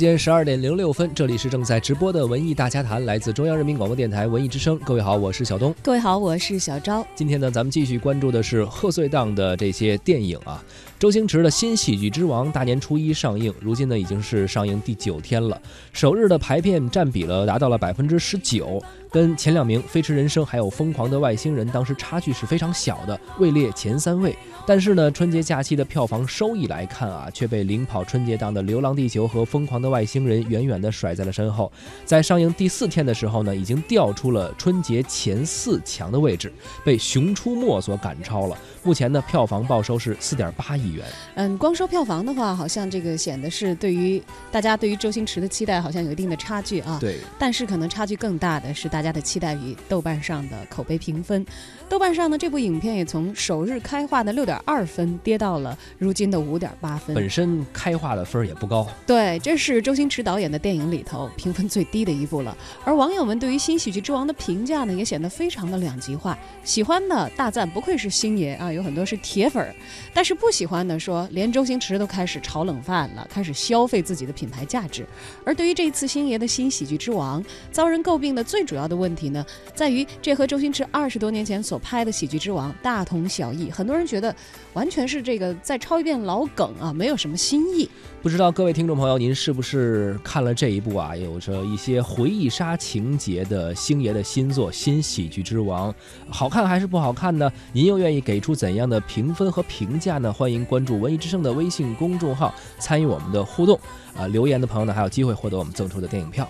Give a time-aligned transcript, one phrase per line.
[0.00, 4.78] 间十二点零六分，这里是正在直播的文艺大家谈，来自中央人民广播电台文艺之声。
[4.78, 5.74] 各位好，我是小东。
[5.82, 7.06] 各位好，我是小昭。
[7.14, 10.64] 今天呢，咱们继续关注的是贺岁档的这些电影啊。
[10.98, 15.60] 周星驰的新喜剧之王大年初一上映，如今呢已经是上映第九天了，
[15.92, 24.36] 首日的排片占比了达到了百分之十九，跟前两名《飞驰人生》还有《疯狂的外星人》当时差距是非常小的，位列前三位。
[24.66, 31.72] 但是呢，春节假期的票房收益来看啊，却被领跑春节档的《流浪地球》和《疯狂的外星人》远远的甩在了身后。
[32.04, 36.52] 在上映第四天的时候呢，已经掉出了春节前四强的位置，
[36.84, 38.56] 被《熊出没》所赶超了。
[38.84, 41.04] 目前呢，票房报收是四点八亿元。
[41.34, 46.98] 嗯，光说票房的话，好像这个显得是对于大家对于周星驰的期待好像有一定的差距啊。
[47.00, 47.18] 对。
[47.38, 51.44] 但是可能差距更大的是大家的期待与豆瓣上的口碑评分。
[51.88, 57.14] 豆瓣上呢，这部影片也从首日开画的六点二分跌到了如今的五点八分。
[57.14, 58.86] 本身开画的分儿也不高。
[59.06, 62.56] 对，这是周星驰导演的电影里头评分最低的一部了。
[62.84, 66.38] 而网友们对于新喜剧之王的评价呢，也显得非常的两极化。
[66.62, 69.74] 喜欢的大赞不愧是星爷啊，有很多是铁粉儿。
[70.14, 71.20] 但是不喜欢的说。
[71.32, 75.06] 连周星驰都开始炒冷饭了，开始消费自己的品牌价值。
[75.44, 79.42] 而对于这一次星爷的新喜剧之王，遭人诟病的最主要的问题呢，
[79.74, 83.70] 在于这和周星驰二十多年前所拍的喜剧之王大同小异。
[83.70, 84.34] 很多人觉得
[84.74, 87.88] 完全是这个再抄一遍老梗啊，没有什么新意。
[88.20, 95.90] 不知道各位听众朋友，您是不是看了这一部啊，有着一些回忆杀情节的星爷的新作《新喜剧之王》，
[96.28, 97.50] 好看还是不好看呢？
[97.72, 100.30] 您又愿意给出怎样的评分和评价呢？
[100.32, 103.78] 欢迎关注文艺之声的微信公众号，参与我们的互动。
[104.16, 106.46] 啊，留言的朋友呢，还有机会获得我们赠出的电影票。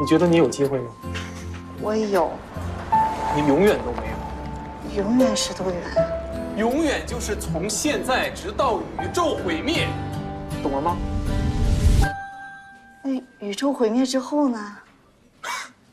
[0.00, 0.86] 你觉得你有机会吗？
[1.82, 2.32] 我有。
[3.36, 5.04] 你永远都没有。
[5.04, 5.78] 永远是多远？
[6.56, 9.88] 永远就是从现在直到宇宙毁灭，
[10.62, 10.96] 懂了吗？
[13.04, 14.76] 那宇宙毁灭之后呢？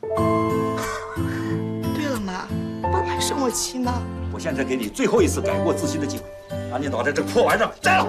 [1.94, 2.46] 对了，妈，
[2.90, 3.92] 爸还生我气吗？
[4.32, 6.24] 我现在给你最后一次改过自新的机会，
[6.72, 8.06] 把你脑袋这破玩意儿摘了。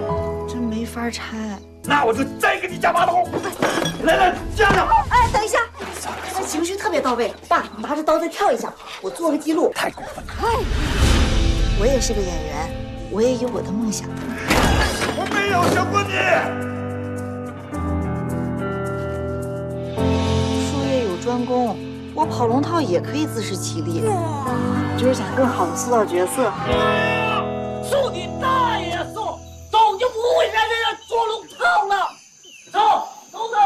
[0.48, 1.36] 真没法拆。
[1.84, 3.22] 那我就再给你加把刀。
[4.04, 4.88] 来来，加上。
[5.10, 5.69] 哎，等一下，他
[6.50, 7.32] 情绪特别到位。
[7.46, 9.70] 爸，你拿着刀再跳一下，我做个记录。
[9.72, 10.32] 太过分了。
[10.36, 10.48] 嗨，
[11.78, 12.68] 我也是个演员，
[13.12, 14.08] 我也有我的梦想。
[15.16, 16.10] 我没有想过你。
[20.66, 21.78] 术业有专攻，
[22.16, 24.02] 我跑龙套也可以自食其力。
[24.98, 26.52] 就是想更好的塑造角色。
[27.88, 29.38] 送你大爷送，
[29.70, 32.10] 早就不会让人捉龙套了。
[32.72, 33.56] 走，走走。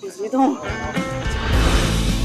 [0.00, 0.56] 别激动。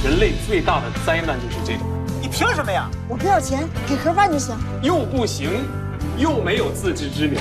[0.03, 1.87] 人类最大的灾难就是这种。
[2.21, 2.89] 你凭什么呀？
[3.07, 4.53] 我不要钱，给盒饭就行。
[4.81, 5.49] 又不行，
[6.17, 7.39] 又没有自知之明。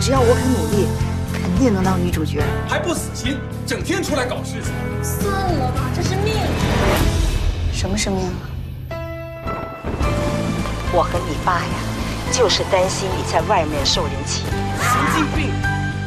[0.00, 0.88] 只要我肯努力，
[1.32, 2.42] 肯定能当女主角。
[2.68, 4.72] 还不死心，整天出来搞事情。
[5.04, 6.34] 算了吧，这是命。
[7.72, 8.98] 什么生命啊？
[10.92, 11.78] 我和你爸呀，
[12.32, 14.50] 就是担心你在外面受人欺负。
[14.82, 15.48] 神经病！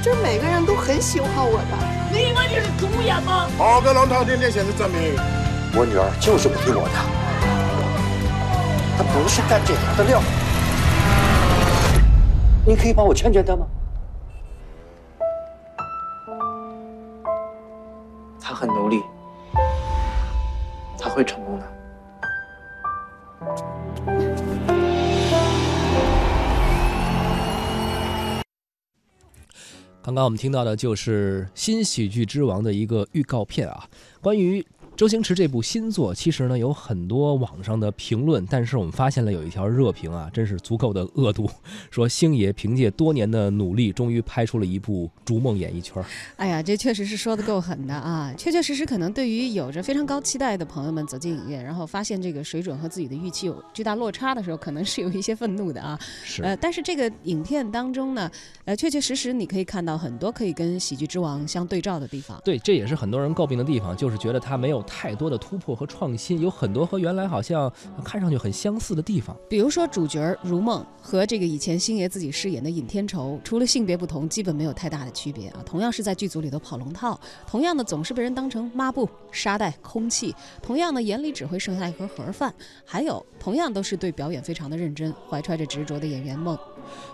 [0.04, 1.78] 这每个人都很喜欢我的。
[2.12, 3.48] 你以为你是主演吗？
[3.58, 5.16] 好的龙套天天显示证明，
[5.76, 6.96] 我女儿就是不听我的，
[8.98, 10.22] 她不是干这行的料。
[12.66, 13.68] 你可以帮我劝劝她吗？
[18.42, 19.02] 她很努力，
[20.98, 21.66] 她会成功的。
[30.02, 33.84] 刚刚我们听到的就是新喜剧之王的一个预告片啊，
[34.22, 34.66] 关于。
[34.98, 41.48] 周星驰这部新作，其实呢有很多网上的评论，但是我们发现了有一条热评啊，真是足够的恶毒，
[41.92, 46.02] 说星爷凭借多年的努力，终于拍出了一部《逐梦演艺圈》。
[46.38, 48.34] 哎呀，这确实是说的够狠的啊！
[48.36, 56.00] 确确实实，可能对于有着非常高期待的朋友们走进影院，然后发现这个水准和自己的预期有巨大落差的时候，可能是有一些愤怒的啊。
[56.24, 56.42] 是。
[56.42, 58.28] 呃，但是这个影片当中呢，
[58.66, 62.42] 呃，确确实实你可以看到很多可以跟《喜剧之王》相对照的地方。
[62.44, 64.84] 对，这也是很多人诟病的地方，就是觉得他没有。
[64.88, 67.72] 太多的突破和创新，有很多和原来好像
[68.04, 69.36] 看上去很相似的地方。
[69.50, 75.62] 比如说主角如梦和这个以前星爷自己饰演的尹天仇，除了性别不同，基本没有太大的区别啊。
[75.66, 82.54] 同样是在剧组里头跑龙套，同样的总是被人当成抹布、沙袋、空气，同样的眼里只会剩下一盒盒饭，
[82.86, 86.58] 还有同样都是对表演非常的认真，怀揣着执着的演员梦。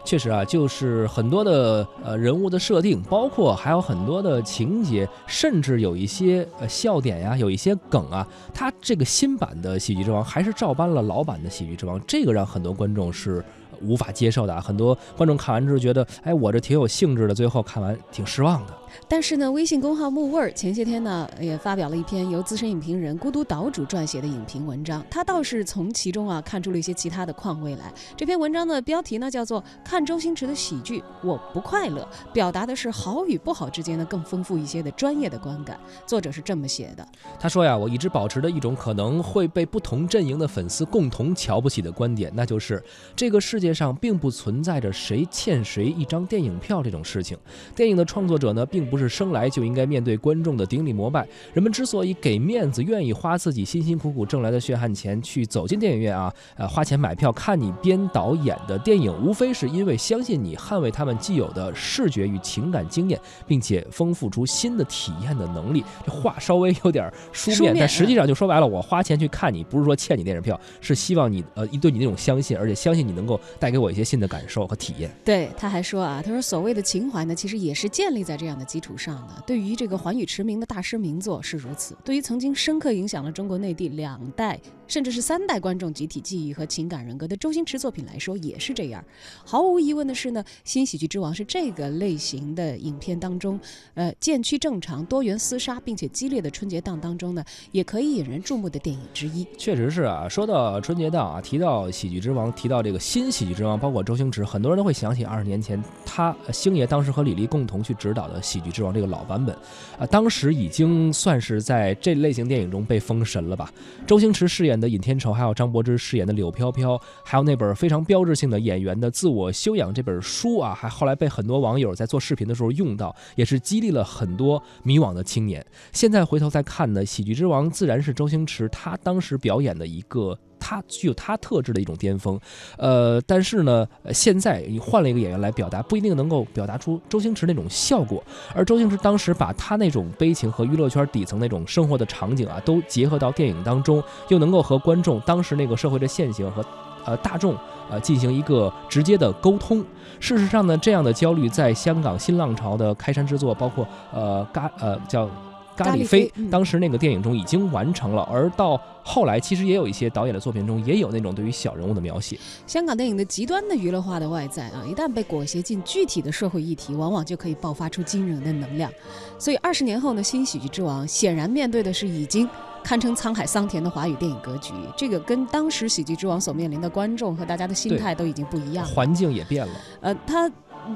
[0.03, 13.43] 确实啊，就是很多的呃人物的设定，包括还有很多的情节，甚至有一些呃笑点呀，有一些梗啊，他这个新版的《喜剧之王》还是照搬了老版的《喜剧之王》，这个让很多观众是。
[13.81, 18.73] 无法接受的啊，很多观众看完之后觉得，哎，我这挺有兴致的，最后看完挺失望的。
[19.07, 27.93] 但是呢，微信公号木味儿前些天呢也发表了一篇由资深影评人孤独岛主撰写的影评文章，他倒是从其中啊看出了一些其他的况味来。
[28.15, 35.77] 这篇文章的标题呢叫做《看周星驰的喜剧我不快乐》，表达的是好与不好之间呢更丰富一些的专业的观感。
[36.07, 37.05] 作者是这么写的，
[37.37, 42.81] 他说呀，我一直保持着一种可能会被不同阵营的粉丝共同瞧不起的观点，那就是
[43.13, 43.73] 这个世界。
[43.73, 47.35] 上并不存在着谁欠谁一张电影票这种事情。
[47.75, 51.27] 电影的创作者呢，并不是生来就应该面对观众的顶礼膜拜。
[51.53, 65.83] 人们之所以给面子，愿意花自己辛辛苦苦挣来的血汗钱去走进电影院啊，呃，花钱买票看你编导演的电影，无非是因为相信你捍卫他们既有的视觉与情感经验，并且丰富出新的体验的能力。
[66.05, 73.39] 这话稍微有点书面，但实际上就说白了，我花钱去看你，不是说欠你电影票，是希望你呃，对你那种相信，而且相信你能够。
[73.59, 75.09] 带给我一些新的感受和体验。
[75.23, 79.43] 对，他还说啊，他说所谓的情怀呢，其实也是建立在这样的基础上的。
[79.45, 89.03] 对于这个寰宇驰名的大师名作是如此，对于曾经深刻影响了中国内地两代甚至是三代观众集体记忆和情感人格的周星驰作品来说也是这样。
[89.45, 93.57] 毫无疑问的是呢，《新喜剧之王》是这个类型的影片当中，
[93.93, 99.47] 呃，渐趋正常、多元厮杀并且激烈的春节档当中呢，也可以引人注目的电影之一。
[99.57, 103.53] 确实是啊，说到春节档啊，提到《喜剧之王》，提到这个新喜剧。
[103.53, 109.55] 之王包括周星驰，很多人都会想起二十年前他星爷当时和李丽共同去指导的《喜剧之王》这个老版本，
[109.99, 113.71] 啊，当时已经算是在这类型电影中被封神了吧？
[114.07, 125.63] 周星驰饰演演的尹天仇，还有张柏芝饰演的柳飘飘，还有那本非常标志性的演员的自我修养这本书啊，还后来被很多网友在做视频的时候用到，也是激励了很多迷惘的青年。
[125.91, 130.37] 现在回头再看呢，《喜剧之王》自然是周星驰他当时表演的一个。
[130.65, 132.39] 他具有他特质的一种巅峰，
[132.77, 138.23] 呃，但是呢，现在你换了一个演员来表达，不一定能够表达出周星驰那种效果。
[138.55, 146.63] 而周星驰当时把他那种悲情和娱乐圈底层那种生活的场景啊，都结合到电影当中，又能够和观众当时那个社会的现象和
[147.03, 147.57] 呃大众
[147.89, 149.83] 呃进行一个直接的沟通。
[150.21, 155.29] 事实上呢，这样的焦虑在香港新浪潮的开山之作，包括呃嘎呃叫。
[155.75, 162.37] 咖喱飞当时那个电影中已经完成了，而到后来其实也有一些导演的作品中也有那种对于小人物的描写。
[162.67, 168.91] 香港电影的极端的娱乐化的外在啊，一旦被裹挟进具体的社会议题，往往就可以爆发出惊人的能量。
[169.37, 172.47] 所以二十年后呢，新喜剧之王显然面对的是已经
[172.83, 174.73] 堪称沧海桑田的华语电影格局。
[174.95, 179.73] 这个跟当时喜剧之王所面临的观众和大家的心态都已经不一样，环境也变了。
[180.01, 180.49] 呃，他。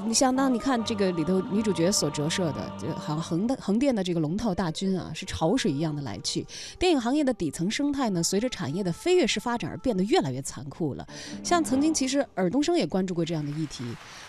[0.06, 6.46] 你相当你看这个里头女主角所折射的，就好像横的横店的这个龙套大军啊，是潮水一样的来去。
[6.77, 11.08] 电影行业的底层生态呢，随着产业的飞跃式发展而变得越来越残酷了。
[11.44, 13.84] 像曾经其实尔冬升也关注过这样的议题，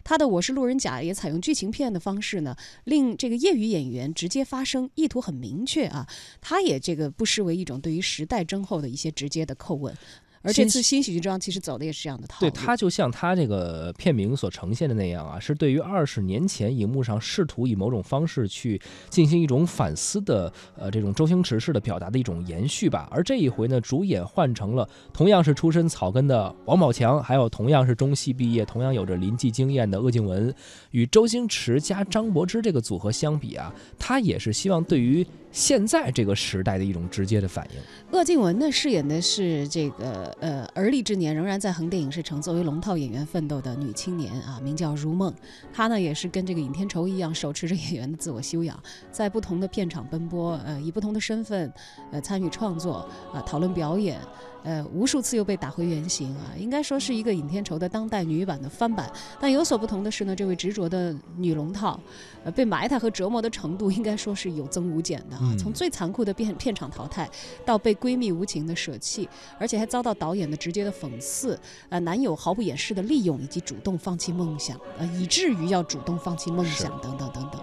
[0.05, 6.07] 他的《我是路人甲》也采用剧情片的方式呢，令这个业余演员直接发声，意图很明确啊。
[6.41, 9.93] 他也这个不失为一种对于时代征候的一些直接的叩问。
[10.43, 18.81] 而这次新喜剧装其实走的也是这样的套路，对它就像它这个片名所呈现的那样啊，是对于二十年前荧幕上试图以某种方式去
[19.11, 23.09] 进行一种反思的，呃，这种周星驰式的表达的一种延续吧。
[23.11, 30.55] 而这一回呢，主演换成了同样是出身草根的王宝强，还有同样是中戏毕业、同样有着临济经验的鄂靖文，
[30.93, 38.19] 与周星驰加张柏芝这个组合相比啊，他也是希望对于现在这个时代的一种直接的反应。
[38.19, 40.28] 鄂靖文呢饰演的是这个。
[40.41, 45.35] 呃而立之年仍然在横店影视城作为龙套演员奋斗的女青年啊，名叫如梦。
[45.73, 48.79] 她呢也是跟这个尹天仇一样，手持着演员的自我修养，
[49.11, 51.73] 在不同的片场奔波，呃，以不同的身份
[52.11, 54.21] 呃参与创作啊，讨论表演。
[54.69, 59.11] 呃，无数次又被打回原形啊，应该说是一个尹天仇的当代女版的翻版。
[59.41, 61.99] 但有所不同的是呢，这位执着的女龙套，
[62.45, 65.57] 呃，被埋汰和折磨的程度应该说是有增无减的啊。
[65.59, 67.27] 从最残酷的片片场淘汰，
[67.65, 69.27] 到被闺蜜无情的舍弃，
[69.59, 71.59] 而且还遭到导演的直接的讽刺，
[71.89, 77.59] 呃，男友毫不掩饰的利用，以及主动放弃梦想，呃，以至于要主动放弃梦想等等等等。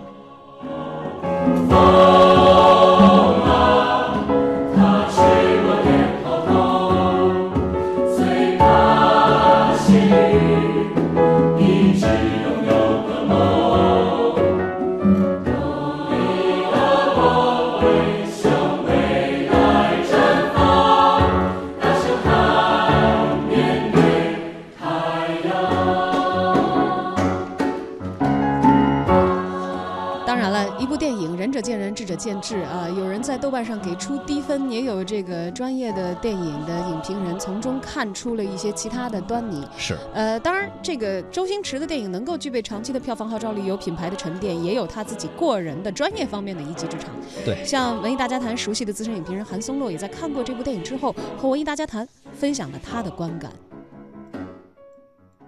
[32.25, 32.89] 见智啊！
[32.89, 39.63] 有人在豆瓣上给出低分，也有这个专业的电影的影评人从中看出了一些其他的端倪。
[39.77, 47.11] 是，呃，当然，这个周星驰的电影能够具备长期的票房号召力，有品牌的沉淀，也有他自己过人的专业方面的一技之长。
[47.45, 53.51] 对，像文艺大家谈熟悉的资深影评人韩松洛，也在看过这部电影之后，和文艺大家谈分享了他的观感。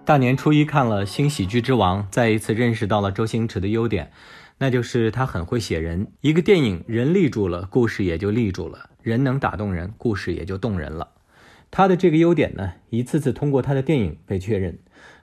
[0.04, 4.10] 大年初一看了《新喜剧之王》，再一次认识到了周星驰的优点。
[4.58, 11.12] 那就是他很会写人，一个电影人立住了，故事也就立住了，人能打动人，故事也就动人了。
[11.70, 14.78] 他的这个优点呢，一次次通过他的电影被确认。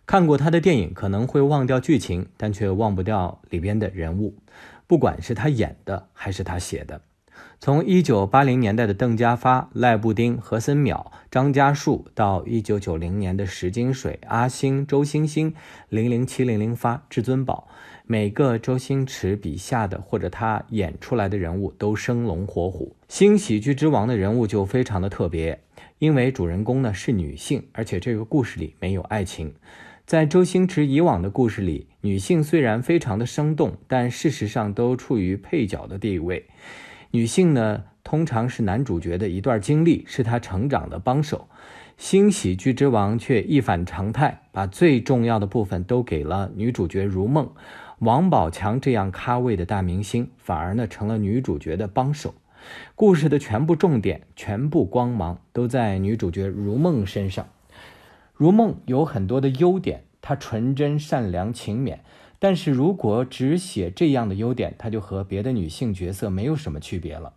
[0.06, 4.36] 看过他的电影可能会忘掉剧情，但却忘不掉里边的人物，
[4.86, 7.02] 不管是他演的还是他写的。
[7.60, 15.54] 从一九八零年代的邓家发、赖布丁、何森淼、张家树，到一九九零年的石金水、阿星、周星星、
[15.90, 17.68] 零零七零零发、至尊宝。
[18.06, 25.60] 每个周星驰笔下的或者他演出来的人物都生龙活虎，新喜剧之王的人物就非常的特别，
[25.98, 29.56] 因为主人公呢是女性，而且这个故事里没有爱情。
[30.06, 36.46] 在周星驰以往的故事里，女性虽然非常的生动，但事实上都处于配角的地位。
[37.12, 41.48] 女性呢，通常是男主角的一段经历，是他成长的帮手。
[41.98, 47.50] 新喜剧之王却一反常态，把最重要的部分都给了女主角如梦。
[48.00, 52.34] 王宝强这样咖位的大明星，反而呢成了女主角的帮手。
[52.96, 57.48] 故事的全部重点、全部光芒都在女主角如梦身上。
[58.34, 62.00] 如梦有很多的优点，她纯真、善良、勤勉。
[62.48, 67.34] 但是如果只写这样的优点，她就和别的女性角色没有什么区别了。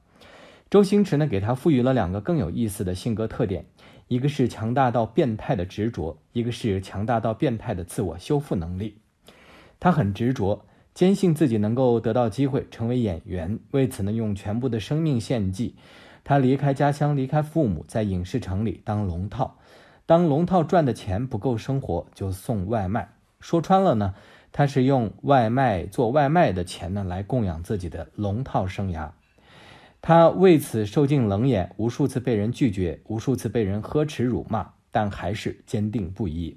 [0.68, 3.64] 周星驰呢给她赋予了两个更有意思的性格特点：
[4.08, 8.98] 一个是强大到变态的执着，一个是强大到变态的自我修复能力。
[9.80, 15.74] 他很执着，坚信自己能够得到机会成为演员，为此呢用全部的生命献祭。
[16.22, 19.56] 他离开家乡，离开父母，在影视城里当龙套。
[20.04, 23.14] 当龙套赚的钱不够生活，就送外卖。
[23.40, 24.14] 说穿了呢，
[24.52, 29.10] 他是用外卖做外卖的钱呢来供养自己的龙套生涯。
[30.00, 36.56] 他为此受尽冷眼，无数次被人拒绝，无数次被人呵斥辱骂，但还是坚定不移。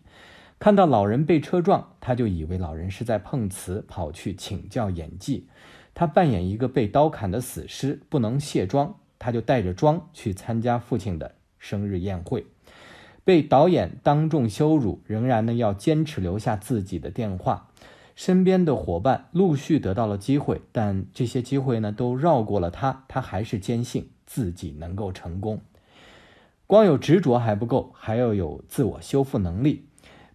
[0.59, 5.47] 看到老人被车撞，他就以为老人是在碰瓷，跑去请教演技。
[5.95, 12.45] 他扮演一个被刀砍的死尸，不能卸妆，他就带着妆去参加父亲的生日宴会。
[13.23, 17.70] 被导演当众羞辱，仍然呢要坚持留下自己的电话。
[18.15, 25.61] 身边的伙伴陆续得到了机会，但这些机会呢都绕过了他，他还是坚信自己能够成功。
[26.67, 29.85] 光有执着还不够，还要有自我修复能力。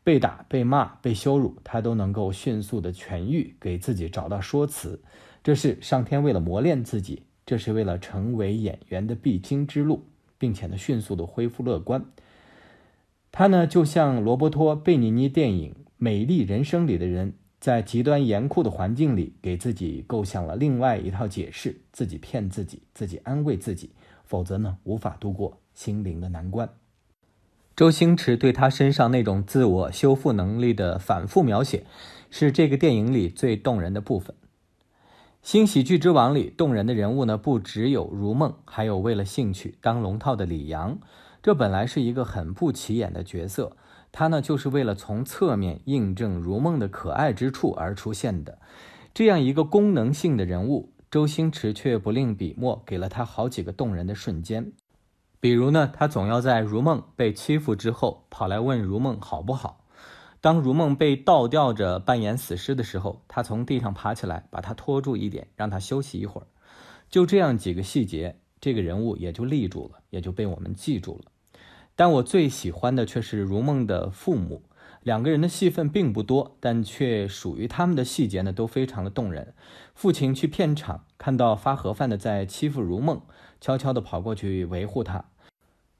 [0.04, 5.02] 被打、被骂、被羞辱，他都能够迅速的痊愈，给自己找到说辞。
[5.42, 10.04] 这是上天为了磨练自己，这是为了成为演员的必经之路，
[10.38, 12.04] 并且呢，迅速的恢复乐观。
[13.32, 17.32] 他呢，就像罗伯托·贝尼尼电影《美丽人生》里的人，
[17.66, 23.90] 在极端严酷的环境里，给自己构想了另外一套解释，自己骗自己，自己安慰自己，
[24.24, 26.68] 否则呢，无法度过心灵的难关。
[27.74, 31.82] 周星驰对他身上那种自我修复能力的反复描写，
[32.30, 34.36] 是这个电影里最动人的部分。
[35.42, 41.00] 《新喜剧之王》里动人的人物呢，不只有如梦，还有为了兴趣当龙套的李阳。
[41.42, 43.76] 这本来是一个很不起眼的角色，
[44.18, 48.58] 他呢就是为了从侧面印证如梦的可爱之处而出现的。
[49.12, 54.72] 这样一个功能性的人物，周星驰却不吝笔墨，给了他好几个动人的瞬间。
[55.38, 59.84] 比如呢，他总要在如梦被欺负之后跑来问如梦好不好。
[60.40, 66.46] 当如梦被倒吊着扮演死尸的时候，他从地上爬起来，把他拖住一点，让他休息一会儿。
[67.10, 71.30] 就这样几个细节，这个人物也就立住了，也就被我们记住了。
[71.96, 74.62] 但我最喜欢的却是如梦的父母。
[75.02, 79.54] 两个人的戏份并不多，但却属于他们的细节呢，都非常的动人。
[79.94, 83.22] 父亲去片场，看到发盒饭的在欺负如梦，
[83.60, 85.24] 悄悄地跑过去维护他。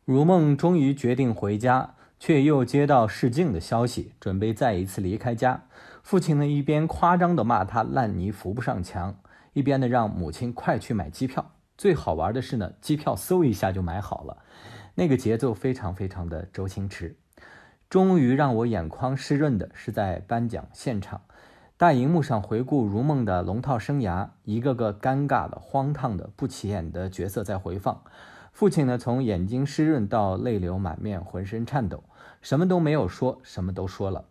[0.04, 5.66] 如梦终于决定回家，却又接到试镜的消息，准备再一次离开家。
[6.02, 9.20] 父亲呢，一边夸张地骂他烂泥扶不上墙，
[9.52, 11.52] 一边呢让母亲快去买机票。
[11.78, 14.38] 最好玩的是呢，机票嗖一下就买好了，
[14.96, 17.16] 那个节奏非常非常的周星驰。
[17.88, 21.20] 终于让我眼眶湿润的是在颁奖现场，
[21.76, 28.02] 大荧幕上回顾如梦的龙套生涯，一个个尴尬的、荒唐的、不起眼的角色在回放。
[28.50, 32.02] 父亲呢，从眼睛湿润到泪流满面，浑身颤抖，
[32.40, 34.24] 什么都没有说，什么都说了。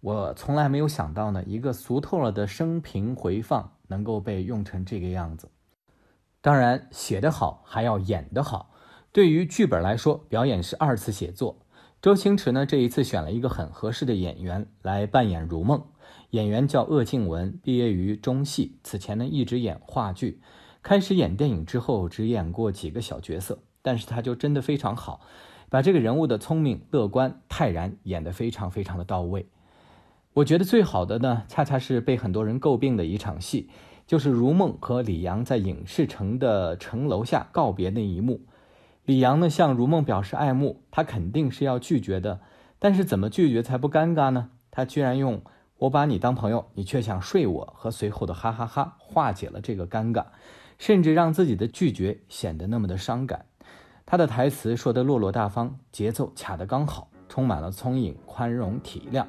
[0.00, 5.48] 我从来没有想到呢，一个俗透了的生平回放能够被用成这个样子。
[6.40, 8.74] 当然，写得好还要演得好。
[9.10, 11.56] 对于剧本来说，表演是二次写作。
[12.02, 15.82] 周星驰呢，这一次选了一个很合适的演员来扮演如梦。
[16.30, 20.40] 演员叫鄂靖文，毕业于中戏，此前呢一直演话剧。
[20.82, 25.22] 开始演电影之后，只演过几个小角色，但是他就真的非常好，
[25.70, 29.46] 把这个人物的聪明、乐观、泰然演得非常非常的到位。
[30.34, 33.70] 我觉得最好的呢，恰恰是被很多人诟病的一场戏，
[34.06, 38.42] 就是如梦和李阳在影视城的城楼下告别那一幕。
[39.08, 42.40] 李阳呢向如梦表示爱慕，他肯定是要拒绝的，
[42.78, 44.50] 但是怎么拒绝才不尴尬呢？
[44.70, 45.40] 他居然用
[45.80, 50.26] “我把你当朋友，你却想睡我”和随后的哈哈哈化解了这个尴尬，
[50.76, 53.46] 甚至让自己的拒绝显得那么的伤感。
[54.04, 59.24] 他的台词说得落落大方，节奏卡得刚好，充满了聪颖、宽容、体谅。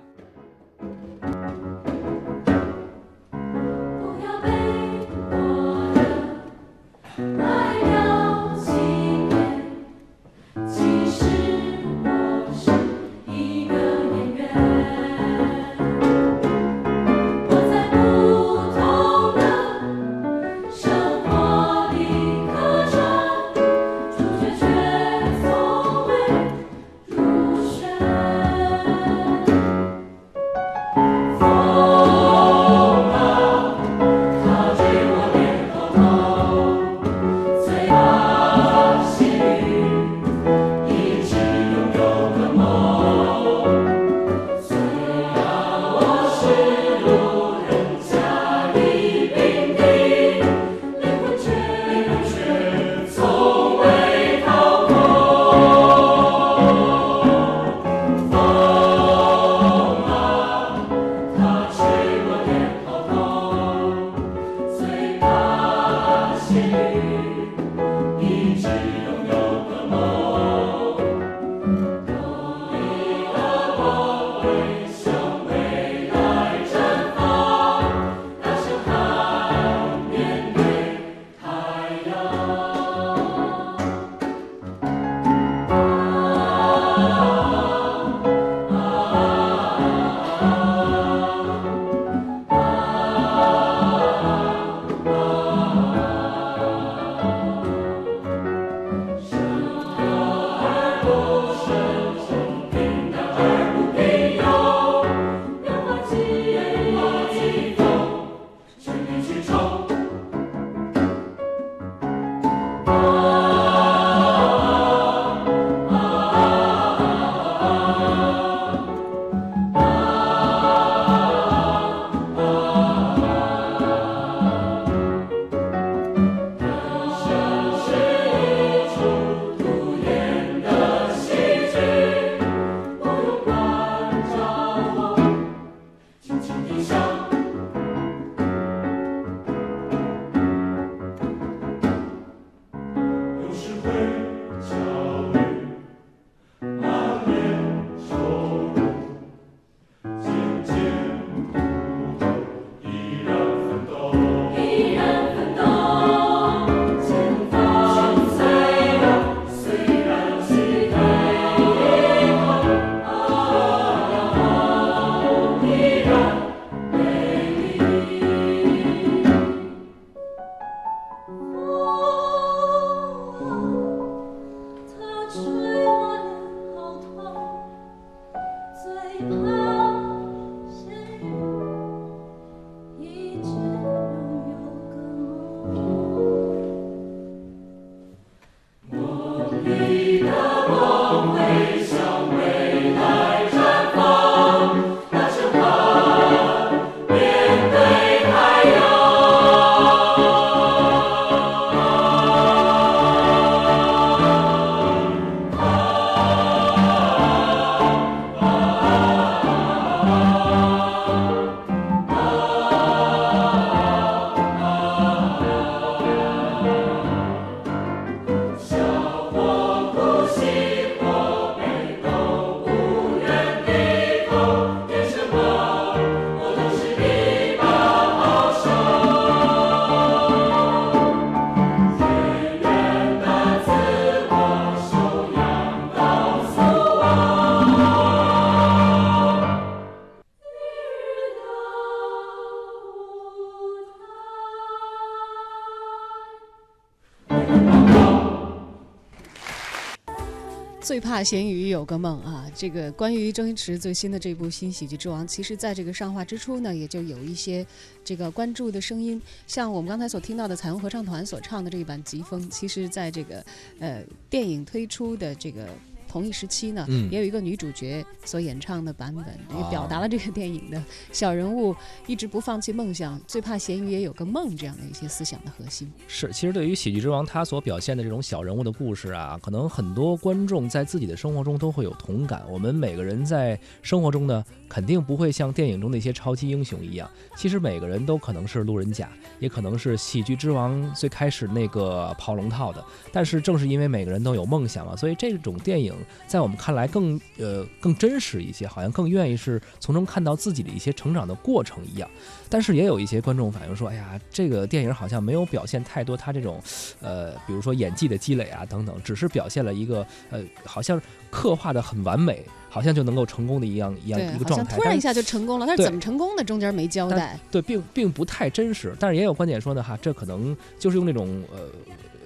[251.24, 252.50] 咸鱼有个梦啊！
[252.56, 257.66] 这个关于周星驰最新的这部新喜剧之王，其实在这个上画之初呢，也就有一些
[258.04, 259.22] 这个关注的声音。
[259.48, 263.46] 像我们刚才所听到的彩虹合唱团所唱的这一版《疾风》，其实在这个
[263.80, 265.68] 呃电影推出的这个。
[266.10, 269.26] 同一时期呢，也有一个女主角所演唱的版本，
[269.58, 271.76] 也表达了这个电影的小人物
[272.08, 275.90] 一直不放弃梦想，最怕咸鱼也有个梦这样的一些思想的核心。
[276.08, 282.44] 是，其实对于喜剧之王他所表现的这种小人物的故事啊，可能很多观众在自己的生活中都会有同感。
[282.50, 292.82] 我们每个人在生活中呢，肯定不会像电影中那些超级英雄一样，其实每个人都可能是路人甲，也可能是喜剧之王最开始那个跑龙套的。
[293.12, 295.94] 但是正是因为每个人都有梦想嘛，所以这种电影。
[296.28, 302.08] 在我们看来更呃更真实一些，好像更愿意是从中看到自己的一些成长的过程一样。
[302.48, 306.62] 但是也有一些观众反映说，哎呀，这个电影好像没有表现太多他这种，
[307.02, 311.02] 呃，比如说演技的积累啊等等，只是表现了一个呃，好像
[311.32, 314.76] 刻画的很完美，好像就能够成功的一样一样一个状态。
[314.76, 316.44] 突然一下就成功了，他是怎么成功的？
[316.44, 317.38] 中间没交代。
[317.52, 318.96] 对，并并不太真实。
[319.00, 321.60] 但是也有观点说呢，哈，这可能就是用那种呃。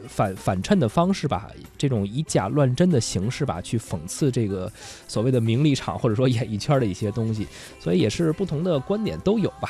[0.05, 4.69] 反反衬的方式吧，这种以假乱真的形式吧，去讽刺这个
[5.07, 7.47] 所谓的名利场或者说演艺圈的一些东西，
[7.79, 9.69] 所以也是不同的观点都有吧。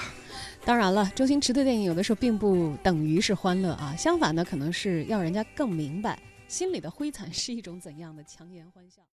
[0.66, 9.04] 当然了，周星驰的电影有的时候并不等于是欢乐啊，相反呢，可能是要人家更明白心里的灰惨是一种怎样的强颜欢笑。